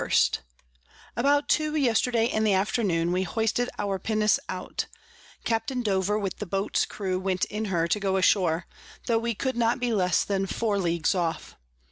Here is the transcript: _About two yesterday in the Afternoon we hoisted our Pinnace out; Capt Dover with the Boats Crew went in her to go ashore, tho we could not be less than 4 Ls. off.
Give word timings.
_About 1.15 1.47
two 1.47 1.75
yesterday 1.75 2.25
in 2.25 2.43
the 2.43 2.55
Afternoon 2.55 3.11
we 3.11 3.21
hoisted 3.21 3.69
our 3.77 3.99
Pinnace 3.99 4.39
out; 4.49 4.87
Capt 5.43 5.71
Dover 5.83 6.17
with 6.17 6.37
the 6.37 6.47
Boats 6.47 6.87
Crew 6.87 7.19
went 7.19 7.45
in 7.45 7.65
her 7.65 7.87
to 7.89 7.99
go 7.99 8.17
ashore, 8.17 8.65
tho 9.05 9.19
we 9.19 9.35
could 9.35 9.55
not 9.55 9.79
be 9.79 9.93
less 9.93 10.23
than 10.23 10.47
4 10.47 10.77
Ls. 10.79 11.13
off. 11.13 11.55